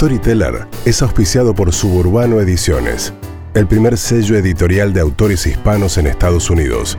[0.00, 3.12] Storyteller es auspiciado por Suburbano Ediciones,
[3.52, 6.96] el primer sello editorial de autores hispanos en Estados Unidos,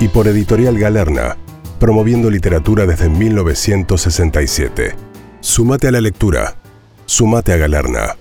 [0.00, 1.36] y por Editorial Galerna,
[1.78, 4.96] promoviendo literatura desde 1967.
[5.38, 6.56] Sumate a la lectura.
[7.06, 8.16] Sumate a Galerna.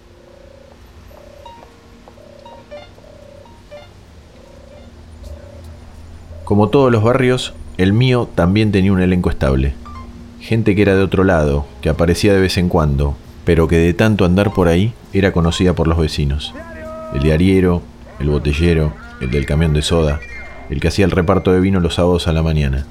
[6.44, 9.74] Como todos los barrios, el mío también tenía un elenco estable.
[10.40, 13.18] Gente que era de otro lado, que aparecía de vez en cuando,
[13.52, 16.54] pero que de tanto andar por ahí era conocida por los vecinos.
[17.14, 17.82] El diariero,
[18.18, 20.22] el botellero, el del camión de soda,
[20.70, 22.86] el que hacía el reparto de vino los sábados a la mañana.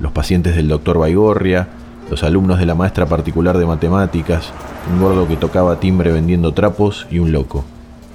[0.00, 1.68] Los pacientes del doctor Baigorria,
[2.08, 4.54] los alumnos de la maestra particular de matemáticas,
[4.90, 7.66] un gordo que tocaba timbre vendiendo trapos y un loco.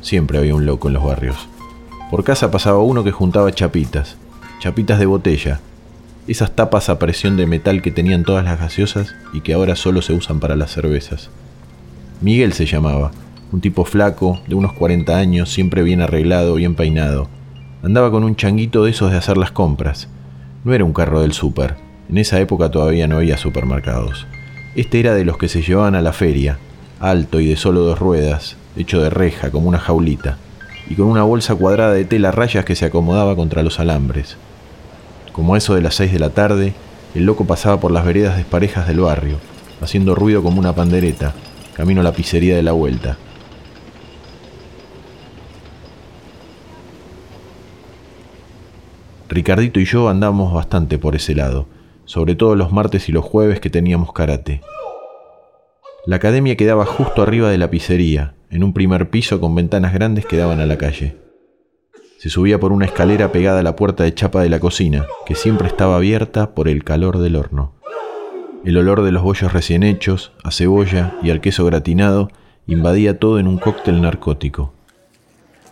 [0.02, 1.38] Siempre había un loco en los barrios.
[2.10, 4.18] Por casa pasaba uno que juntaba chapitas,
[4.60, 5.60] chapitas de botella,
[6.28, 10.02] esas tapas a presión de metal que tenían todas las gaseosas y que ahora solo
[10.02, 11.30] se usan para las cervezas.
[12.22, 13.12] Miguel se llamaba,
[13.54, 17.30] un tipo flaco, de unos 40 años, siempre bien arreglado, bien peinado.
[17.82, 20.10] Andaba con un changuito de esos de hacer las compras.
[20.66, 21.78] No era un carro del súper,
[22.10, 24.28] en esa época todavía no había supermercados.
[24.76, 26.60] Este era de los que se llevaban a la feria,
[27.00, 30.38] alto y de solo dos ruedas, hecho de reja como una jaulita,
[30.90, 34.36] y con una bolsa cuadrada de tela rayas que se acomodaba contra los alambres.
[35.32, 36.74] Como a eso de las seis de la tarde,
[37.16, 39.38] el loco pasaba por las veredas desparejas del barrio,
[39.82, 41.34] haciendo ruido como una pandereta,
[41.80, 43.18] camino a la pizzería de la vuelta.
[49.30, 51.68] Ricardito y yo andamos bastante por ese lado,
[52.04, 54.60] sobre todo los martes y los jueves que teníamos karate.
[56.06, 60.26] La academia quedaba justo arriba de la pizzería, en un primer piso con ventanas grandes
[60.26, 61.16] que daban a la calle.
[62.18, 65.36] Se subía por una escalera pegada a la puerta de chapa de la cocina, que
[65.36, 67.80] siempre estaba abierta por el calor del horno.
[68.66, 72.30] El olor de los bollos recién hechos, a cebolla y al queso gratinado
[72.68, 74.74] invadía todo en un cóctel narcótico.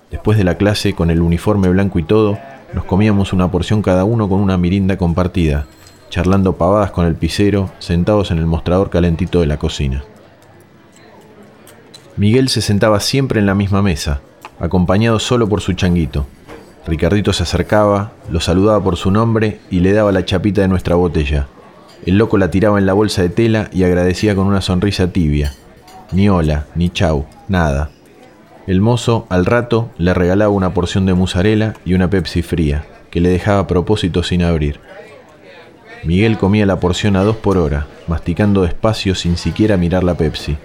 [0.09, 2.39] Después de la clase, con el uniforme blanco y todo,
[2.73, 5.67] nos comíamos una porción cada uno con una mirinda compartida,
[6.09, 10.05] charlando pavadas con el pisero, sentados en el mostrador calentito de la cocina.
[12.15, 14.21] Miguel se sentaba siempre en la misma mesa,
[14.61, 16.25] acompañado solo por su changuito.
[16.87, 20.95] Ricardito se acercaba, lo saludaba por su nombre y le daba la chapita de nuestra
[20.95, 21.47] botella.
[22.05, 25.53] El loco la tiraba en la bolsa de tela y agradecía con una sonrisa tibia.
[26.11, 27.89] Ni hola, ni chau, nada.
[28.65, 33.21] El mozo, al rato, le regalaba una porción de mozzarella y una Pepsi fría, que
[33.21, 34.79] le dejaba a propósito sin abrir.
[36.03, 40.57] Miguel comía la porción a dos por hora, masticando despacio sin siquiera mirar la Pepsi.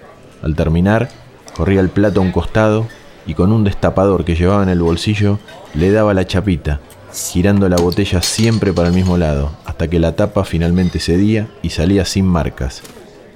[0.43, 1.09] Al terminar,
[1.57, 2.87] corría el plato a un costado
[3.27, 5.39] y con un destapador que llevaba en el bolsillo
[5.75, 6.81] le daba la chapita,
[7.13, 11.71] girando la botella siempre para el mismo lado, hasta que la tapa finalmente cedía y
[11.71, 12.83] salía sin marcas,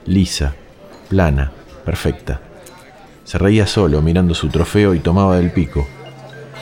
[0.04, 0.54] lisa,
[1.08, 1.50] plana,
[1.84, 2.40] perfecta.
[3.24, 5.88] Se reía solo mirando su trofeo y tomaba del pico.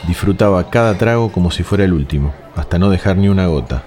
[0.09, 3.83] Disfrutaba cada trago como si fuera el último, hasta no dejar ni una gota.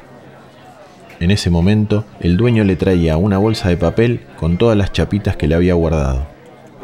[1.19, 5.35] En ese momento, el dueño le traía una bolsa de papel con todas las chapitas
[5.35, 6.27] que le había guardado.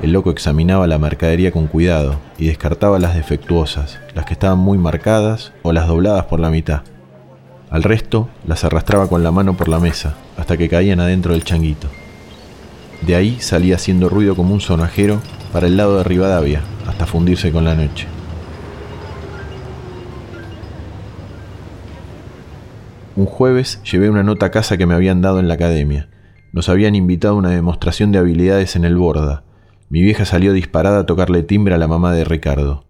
[0.01, 4.79] El loco examinaba la mercadería con cuidado y descartaba las defectuosas, las que estaban muy
[4.79, 6.81] marcadas o las dobladas por la mitad.
[7.73, 11.43] Al resto las arrastraba con la mano por la mesa hasta que caían adentro del
[11.43, 11.87] changuito.
[13.01, 15.19] De ahí salía haciendo ruido como un sonajero
[15.51, 18.05] para el lado de Rivadavia hasta fundirse con la noche.
[23.15, 26.09] Un jueves llevé una nota a casa que me habían dado en la academia.
[26.51, 29.45] Nos habían invitado a una demostración de habilidades en el Borda.
[29.89, 32.85] Mi vieja salió disparada a tocarle timbre a la mamá de Ricardo.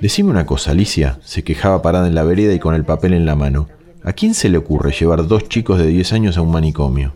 [0.00, 3.26] Decime una cosa, Alicia, se quejaba parada en la vereda y con el papel en
[3.26, 3.66] la mano.
[4.02, 7.12] ¿A quién se le ocurre llevar dos chicos de 10 años a un manicomio?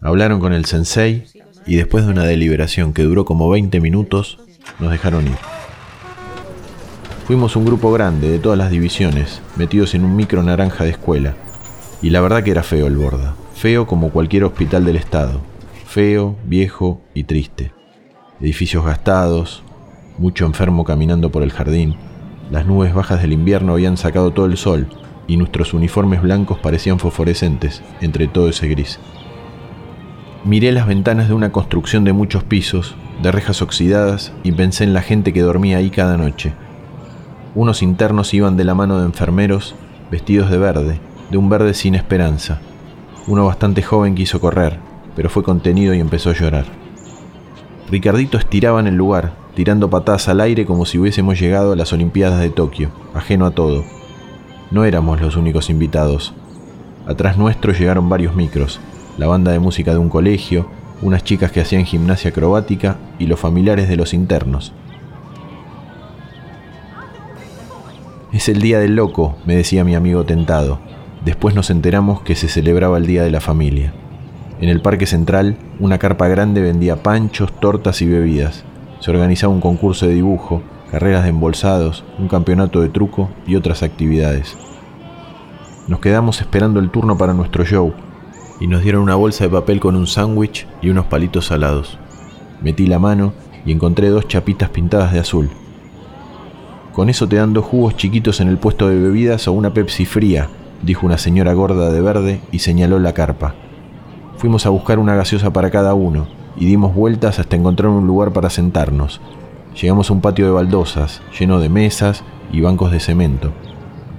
[0.00, 1.26] Hablaron con el sensei
[1.66, 4.38] y después de una deliberación que duró como 20 minutos,
[4.80, 5.36] nos dejaron ir.
[7.26, 11.36] Fuimos un grupo grande de todas las divisiones, metidos en un micro naranja de escuela.
[12.02, 15.42] Y la verdad que era feo el borda, feo como cualquier hospital del estado,
[15.86, 17.70] feo, viejo y triste.
[18.40, 19.62] Edificios gastados,
[20.16, 21.94] mucho enfermo caminando por el jardín,
[22.50, 24.88] las nubes bajas del invierno habían sacado todo el sol
[25.28, 28.98] y nuestros uniformes blancos parecían fosforescentes entre todo ese gris.
[30.44, 34.94] Miré las ventanas de una construcción de muchos pisos, de rejas oxidadas, y pensé en
[34.94, 36.54] la gente que dormía ahí cada noche.
[37.54, 39.74] Unos internos iban de la mano de enfermeros,
[40.10, 42.60] vestidos de verde, de un verde sin esperanza.
[43.26, 44.78] Uno bastante joven quiso correr,
[45.14, 46.64] pero fue contenido y empezó a llorar.
[47.90, 51.92] Ricardito estiraba en el lugar, tirando patadas al aire como si hubiésemos llegado a las
[51.92, 53.84] Olimpiadas de Tokio, ajeno a todo.
[54.70, 56.34] No éramos los únicos invitados.
[57.06, 58.80] Atrás nuestro llegaron varios micros,
[59.16, 60.68] la banda de música de un colegio,
[61.00, 64.72] unas chicas que hacían gimnasia acrobática y los familiares de los internos.
[68.30, 70.80] Es el día del loco, me decía mi amigo tentado.
[71.24, 73.94] Después nos enteramos que se celebraba el Día de la Familia.
[74.60, 78.64] En el Parque Central, una carpa grande vendía panchos, tortas y bebidas.
[79.00, 83.82] Se organizaba un concurso de dibujo, carreras de embolsados, un campeonato de truco y otras
[83.82, 84.56] actividades.
[85.86, 87.92] Nos quedamos esperando el turno para nuestro show
[88.60, 91.98] y nos dieron una bolsa de papel con un sándwich y unos palitos salados.
[92.60, 93.32] Metí la mano
[93.64, 95.50] y encontré dos chapitas pintadas de azul.
[96.92, 100.04] Con eso te dan dos jugos chiquitos en el puesto de bebidas o una Pepsi
[100.04, 100.48] fría,
[100.82, 103.54] dijo una señora gorda de verde y señaló la carpa.
[104.36, 106.26] Fuimos a buscar una gaseosa para cada uno
[106.56, 109.20] y dimos vueltas hasta encontrar un lugar para sentarnos.
[109.80, 113.52] Llegamos a un patio de baldosas, lleno de mesas y bancos de cemento,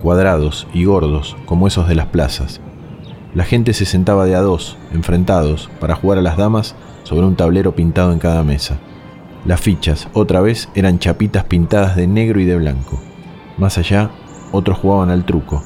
[0.01, 2.61] cuadrados y gordos como esos de las plazas.
[3.35, 7.35] La gente se sentaba de a dos, enfrentados, para jugar a las damas sobre un
[7.35, 8.77] tablero pintado en cada mesa.
[9.43, 12.97] Las fichas, otra vez, eran chapitas pintadas de negro y de blanco.
[13.57, 14.11] Más allá,
[14.53, 15.61] otros jugaban al truco.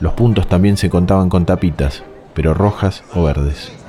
[0.00, 3.79] Los puntos también se contaban con tapitas, pero rojas o verdes.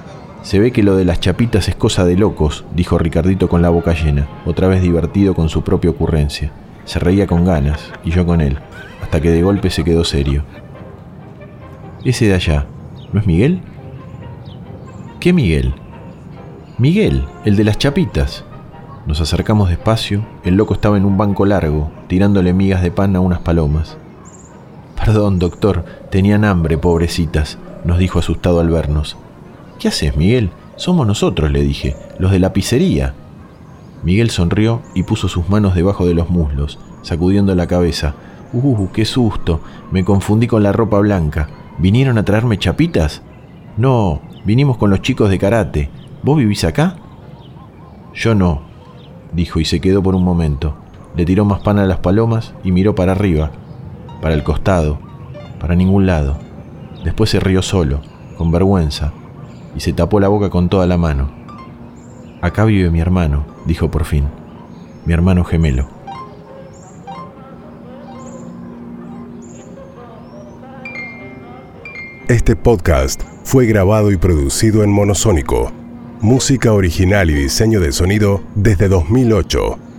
[0.42, 3.70] Se ve que lo de las chapitas es cosa de locos, dijo Ricardito con la
[3.70, 6.52] boca llena, otra vez divertido con su propia ocurrencia.
[6.86, 8.58] Se reía con ganas, y yo con él,
[9.04, 10.44] hasta que de golpe se quedó serio.
[12.04, 12.66] Ese de allá,
[13.14, 13.62] ¿no es Miguel?
[15.20, 15.76] ¿Qué Miguel?
[16.80, 18.44] Miguel, el de las chapitas.
[19.06, 23.20] Nos acercamos despacio, el loco estaba en un banco largo, tirándole migas de pan a
[23.20, 23.98] unas palomas.
[24.96, 29.18] Perdón, doctor, tenían hambre, pobrecitas, nos dijo asustado al vernos.
[29.81, 30.51] ¿Qué haces, Miguel?
[30.75, 33.16] Somos nosotros, le dije, los de la pizzería.
[34.04, 38.13] Miguel sonrió y puso sus manos debajo de los muslos, sacudiendo la cabeza.
[38.54, 39.60] ¡Uh, qué susto!
[39.92, 41.50] Me confundí con la ropa blanca.
[41.80, 43.24] ¿Vinieron a traerme chapitas?
[43.75, 45.89] No, vinimos con los chicos de karate.
[46.22, 46.98] ¿Vos vivís acá?
[48.13, 48.62] Yo no,
[49.34, 50.75] dijo y se quedó por un momento.
[51.16, 53.50] Le tiró más pan a las palomas y miró para arriba,
[54.22, 55.00] para el costado,
[55.60, 56.38] para ningún lado.
[57.04, 58.01] Después se rió solo,
[58.38, 59.12] con vergüenza,
[59.76, 61.30] y se tapó la boca con toda la mano.
[62.42, 64.26] Acá vive mi hermano, dijo por fin,
[65.06, 65.88] mi hermano gemelo.
[72.28, 75.72] Este podcast fue grabado y producido en Monosónico.
[76.22, 79.91] Música original y diseño de sonido desde 2008.